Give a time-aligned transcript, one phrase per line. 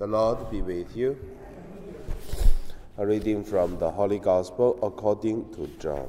[0.00, 1.18] The Lord be with you.
[2.96, 6.08] A reading from the Holy Gospel according to John.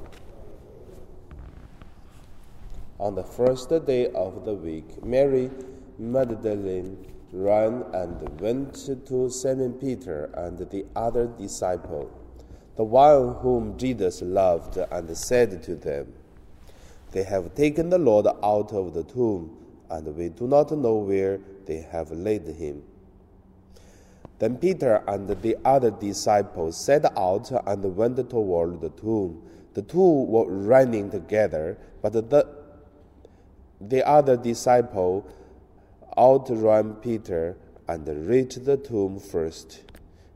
[2.99, 5.51] On the first day of the week, Mary
[5.99, 8.75] Magdalene ran and went
[9.07, 12.09] to Simon Peter and the other disciple,
[12.77, 16.13] the one whom Jesus loved, and said to them,
[17.11, 19.57] They have taken the Lord out of the tomb,
[19.89, 22.83] and we do not know where they have laid him.
[24.41, 29.39] Then Peter and the other disciples set out and went toward the tomb.
[29.75, 32.47] The two were running together, but the,
[33.79, 35.27] the other disciple
[36.17, 37.55] outran Peter
[37.87, 39.83] and reached the tomb first.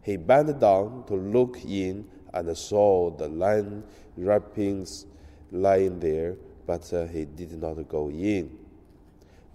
[0.04, 3.86] He bent down to look in and saw the linen
[4.18, 5.08] wrappings
[5.52, 6.36] lying there,
[6.68, 8.56] but uh, he did not go in.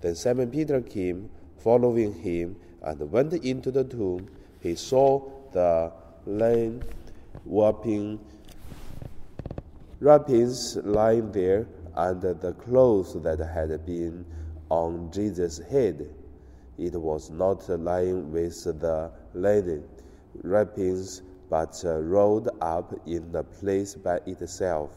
[0.01, 4.29] Then Simon Peter came, following him, and went into the tomb
[4.61, 5.93] he saw the
[6.27, 6.83] linen
[7.47, 8.21] wrapping,
[10.01, 14.25] wrappings lying there and the clothes that had been
[14.69, 16.09] on Jesus' head.
[16.79, 19.85] It was not lying with the linen
[20.43, 24.97] wrappings, but rolled up in the place by itself.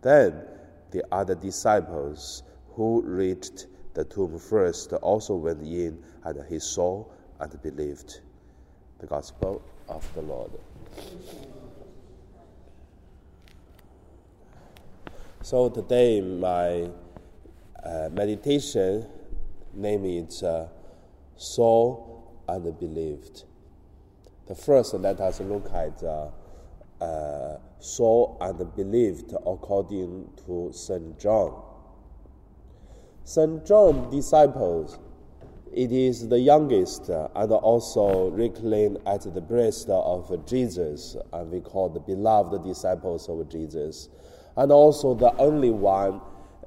[0.00, 0.42] Then
[0.90, 7.04] the other disciples who reached the tomb first also went in, and he saw
[7.40, 8.20] and believed
[8.98, 10.50] the gospel of the Lord.
[15.42, 16.90] So today, my
[17.82, 19.06] uh, meditation
[19.72, 20.68] name is uh,
[22.48, 23.44] and Believed.
[24.46, 26.28] The first, let us look at uh,
[27.02, 27.58] uh,
[28.74, 31.18] Believed according to St.
[31.18, 31.62] John.
[33.24, 33.64] St.
[33.64, 34.98] John disciples
[35.72, 41.88] it is the youngest and also reclined at the breast of Jesus, and we call
[41.88, 44.08] the beloved disciples of Jesus.
[44.56, 46.20] And also the only one,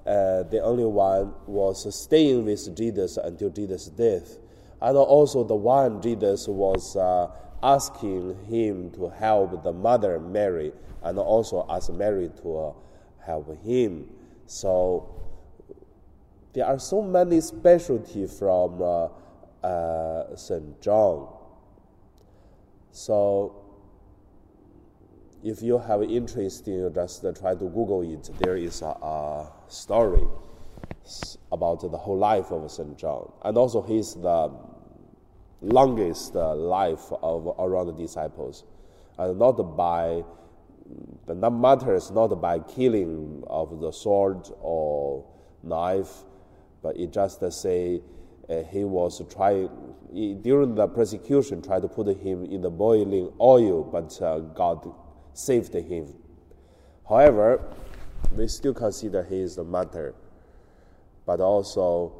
[0.05, 4.37] uh, the only one was staying with Jesus until Jesus' death.
[4.81, 7.29] And also the one Jesus was uh,
[7.61, 10.71] asking him to help the mother Mary,
[11.03, 12.73] and also ask Mary to uh,
[13.25, 14.09] help him.
[14.45, 15.13] So
[16.53, 19.07] there are so many specialty from uh,
[19.65, 20.81] uh, St.
[20.81, 21.27] John.
[22.91, 23.55] So,
[25.43, 30.27] if you have interest in just try to Google it, there is a, a story
[31.51, 32.97] about the whole life of St.
[32.97, 33.31] John.
[33.43, 34.51] And also, he's the
[35.61, 38.65] longest uh, life of around the disciples.
[39.17, 40.23] And not by,
[41.27, 45.25] the not matters not by killing of the sword or
[45.63, 46.23] knife,
[46.81, 48.01] but it just say
[48.49, 49.69] uh, he was trying
[50.41, 54.93] during the persecution tried to put him in the boiling oil, but uh, God
[55.33, 56.13] saved him.
[57.07, 57.63] However,
[58.35, 60.13] we still consider he is the martyr,
[61.25, 62.13] but also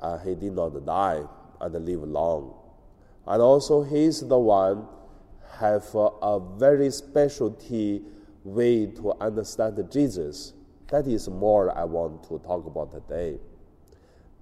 [0.00, 1.22] uh, he did not die
[1.60, 2.54] and live long,
[3.26, 4.86] and also he is the one
[5.58, 8.02] have a very specialty
[8.44, 10.52] way to understand Jesus.
[10.88, 13.38] That is more I want to talk about today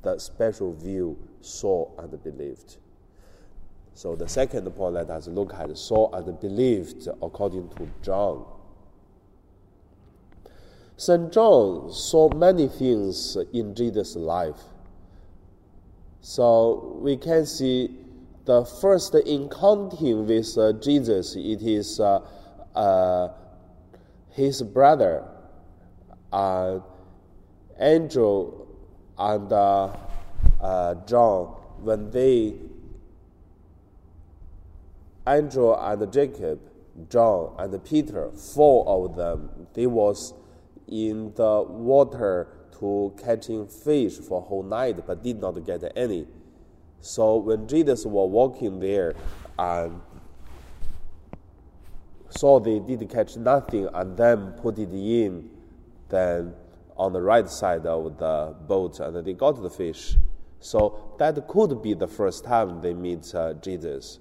[0.04, 2.76] the special view saw and believed.
[3.94, 8.44] So the second point, let us look at saw and believed according to John.
[10.96, 11.32] St.
[11.32, 14.60] John saw many things in Jesus' life.
[16.20, 17.98] So we can see
[18.44, 22.20] the first encounter with uh, Jesus, it is uh,
[22.74, 23.28] uh,
[24.30, 25.24] his brother,
[26.32, 26.80] uh,
[27.78, 28.63] angel
[29.18, 29.96] and uh,
[30.60, 31.46] uh, John,
[31.80, 32.54] when they,
[35.26, 36.60] Andrew and Jacob,
[37.08, 40.34] John and Peter, four of them, they was
[40.88, 42.48] in the water
[42.78, 46.26] to catching fish for whole night, but did not get any.
[47.00, 49.14] So when Jesus was walking there
[49.58, 50.00] and
[52.30, 55.50] saw they did catch nothing and then put it in,
[56.08, 56.54] then
[56.96, 60.16] on the right side of the boat and they got the fish.
[60.60, 64.20] So that could be the first time they meet uh, Jesus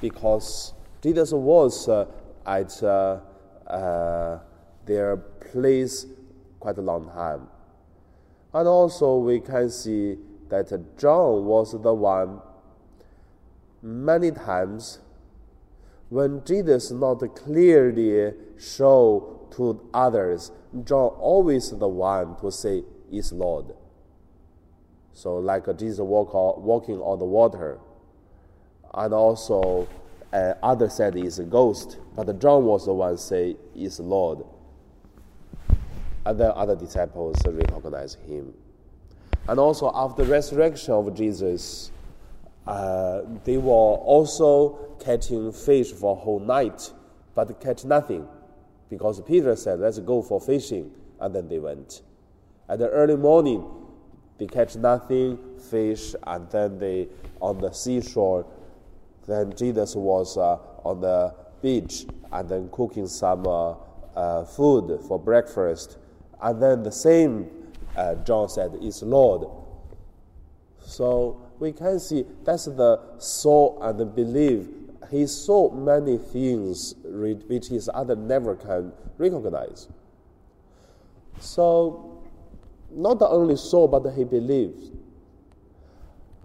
[0.00, 2.06] because Jesus was uh,
[2.46, 3.20] at uh,
[3.66, 4.38] uh
[4.84, 6.06] their place
[6.58, 7.48] quite a long time.
[8.52, 10.18] And also, we can see
[10.48, 10.68] that
[10.98, 12.40] John was the one
[13.82, 14.98] many times
[16.10, 20.52] when Jesus not clearly show to others,
[20.84, 23.66] John always the one to say is Lord.
[25.12, 27.78] So like Jesus walk, walking on the water,
[28.94, 29.86] and also
[30.32, 34.44] uh, others said is a ghost, but John was the one say is Lord.
[36.24, 38.54] And then other disciples recognize him.
[39.48, 41.90] And also after resurrection of Jesus,
[42.66, 46.92] uh, they were also catching fish for whole night,
[47.34, 48.26] but catch nothing,
[48.92, 52.02] because Peter said, "Let's go for fishing," and then they went.
[52.68, 53.64] At the early morning,
[54.36, 55.38] they catch nothing,
[55.70, 57.08] fish, and then they
[57.40, 58.44] on the seashore.
[59.26, 63.76] Then Jesus was uh, on the beach and then cooking some uh,
[64.14, 65.96] uh food for breakfast,
[66.42, 67.48] and then the same
[67.96, 69.48] uh, John said is Lord.
[70.80, 74.68] So we can see that's the saw and the belief.
[75.10, 79.88] He saw many things which his other never can recognize.
[81.40, 82.22] So
[82.90, 84.92] not only saw, but he believed.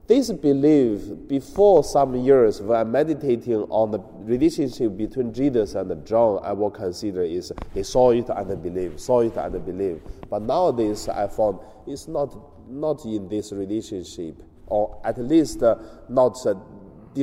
[0.08, 6.40] This belief, before some years, when I'm meditating on the relationship between Jesus and John,
[6.44, 10.02] I will consider is he saw it and believed, saw it and believed.
[10.30, 12.34] But nowadays, I found it's not,
[12.70, 15.76] not in this relationship, or at least uh,
[16.08, 16.56] not uh,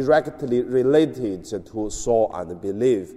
[0.02, 3.14] directly related to saw and believe.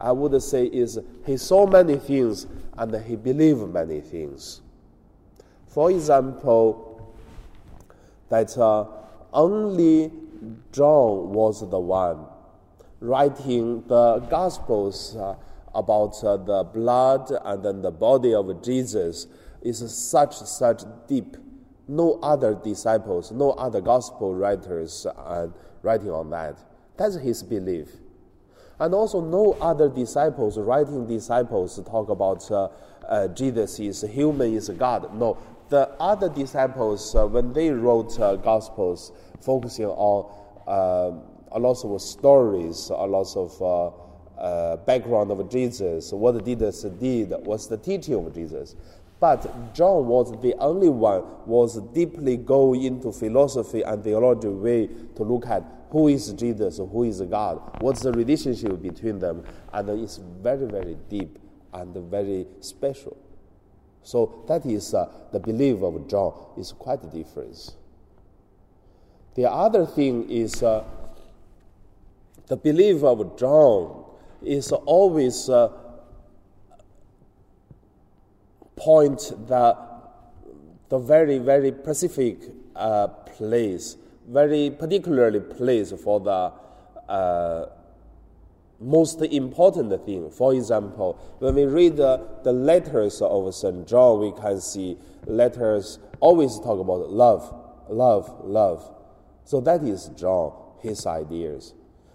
[0.00, 2.46] I would say is he saw many things
[2.76, 4.60] and he believed many things.
[5.68, 7.14] For example,
[8.28, 8.86] that uh,
[9.32, 10.10] only
[10.72, 12.26] John was the one
[13.00, 15.36] writing the Gospels uh,
[15.74, 19.26] about uh, the blood and then the body of Jesus
[19.62, 21.36] is such such deep.
[21.86, 25.50] No other disciples, no other gospel writers are
[25.82, 26.56] writing on that.
[26.96, 27.88] That's his belief.
[28.80, 32.68] And also, no other disciples, writing disciples, talk about uh,
[33.08, 35.14] uh, Jesus is human, is God.
[35.14, 35.38] No,
[35.68, 40.30] the other disciples, uh, when they wrote uh, Gospels, focusing on
[40.66, 41.16] uh,
[41.52, 46.82] a lot of stories, a lot of uh, uh, background of Jesus, what did Jesus
[46.82, 48.74] did, what's the teaching of Jesus.
[49.24, 54.86] But John was the only one was deeply go into philosophy and theology way
[55.16, 59.42] to look at who is Jesus, who is God, what's the relationship between them,
[59.72, 61.38] and it's very, very deep
[61.72, 63.16] and very special.
[64.02, 67.74] So that is uh, the belief of John is quite different.
[69.36, 70.84] The other thing is uh,
[72.46, 74.04] the belief of John
[74.42, 75.72] is always uh,
[78.84, 79.76] point the
[80.90, 82.36] the very very specific
[82.76, 83.96] uh, place,
[84.28, 86.52] very particularly place for the
[87.10, 87.66] uh,
[88.80, 90.30] most important thing.
[90.30, 93.88] For example, when we read uh, the letters of St.
[93.88, 97.54] John, we can see letters always talk about love,
[97.88, 98.90] love, love.
[99.44, 101.72] So that is John, his ideas.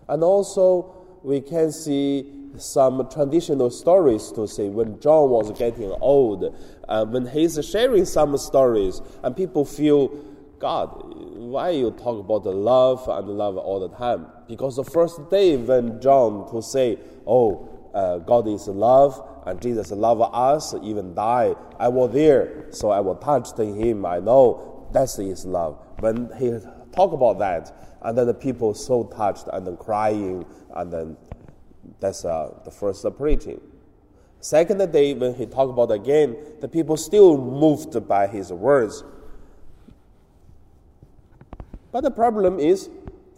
[0.08, 6.56] And also, we can see some traditional stories to say when John was getting old,
[6.88, 10.08] uh, when he's sharing some stories, and people feel,
[10.60, 10.90] God,
[11.36, 14.28] why you talk about the love and love all the time?
[14.48, 19.92] Because the first day when John to say, oh, uh, God is love and Jesus
[19.92, 24.06] love us, even die, I was there, so I was touched in him.
[24.06, 25.84] I know that's his love.
[26.00, 26.52] When he
[26.92, 30.46] talk about that, and then the people so touched and crying,
[30.76, 31.18] and then
[32.00, 33.60] that's uh, the first preaching.
[34.42, 39.04] Second day when he talked about again, the people still moved by his words
[41.92, 42.90] but the problem is,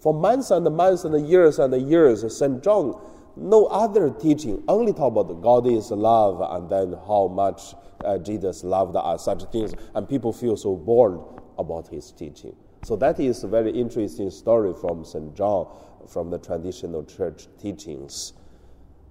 [0.02, 2.64] for months and months and years and years, St.
[2.64, 3.00] John,
[3.38, 8.64] no other teaching, only talk about God is love and then how much uh, Jesus
[8.64, 11.20] loved us, such things, and people feel so bored
[11.58, 12.56] about his teaching.
[12.84, 15.36] So that is a very interesting story from St.
[15.36, 15.68] John,
[16.08, 18.34] from the traditional church teachings.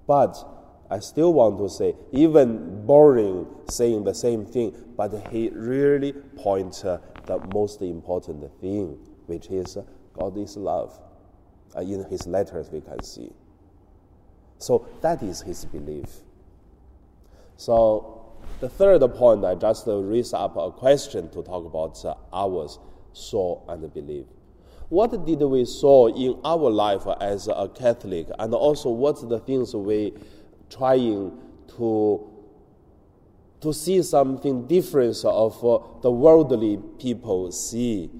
[0.06, 0.36] But
[0.90, 6.84] I still want to say, even boring saying the same thing, but he really points
[6.84, 9.78] uh, the most important thing which is
[10.14, 10.98] God is love.
[11.76, 13.30] Uh, in his letters, we can see.
[14.58, 16.08] So that is his belief.
[17.56, 22.78] So the third point, I just raise up a question to talk about uh, ours
[23.12, 24.26] saw and believe.
[24.90, 29.74] What did we saw in our life as a Catholic, and also what's the things
[29.74, 30.12] we
[30.68, 31.32] trying
[31.78, 32.26] to
[33.60, 38.10] to see something different of uh, the worldly people see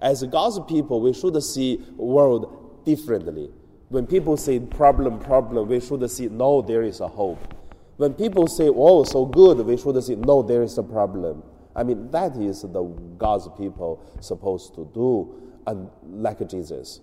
[0.00, 3.50] as God's people, we should see world differently.
[3.88, 7.54] When people say problem, problem, we should see no, there is a hope.
[7.96, 11.42] When people say, oh, so good, we should see no, there is a problem.
[11.74, 12.82] I mean, that is the
[13.18, 17.00] God's people supposed to do, like Jesus.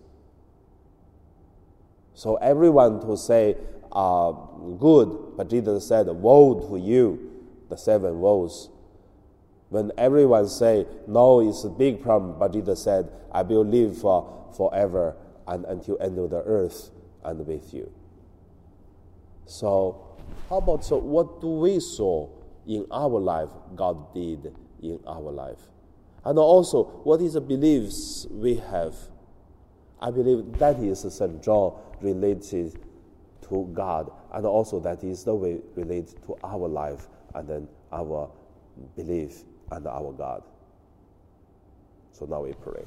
[2.13, 3.55] So everyone to say
[3.91, 4.31] uh,
[4.79, 7.31] good, but Jesus said, Woe to you,
[7.69, 8.69] the seven woes.
[9.69, 14.51] When everyone say no, it's a big problem, but Jesus said, I will live for
[14.55, 15.15] forever
[15.47, 16.91] and until end of the earth
[17.23, 17.91] and with you.
[19.45, 20.15] So,
[20.49, 22.29] how about so what do we saw
[22.67, 25.59] in our life God did in our life?
[26.25, 28.95] And also, what is the beliefs we have?
[30.01, 31.41] I believe that is St.
[31.43, 32.77] John related
[33.49, 38.29] to God, and also that is the way related to our life and then our
[38.95, 40.43] belief and our God.
[42.11, 42.85] So now we pray.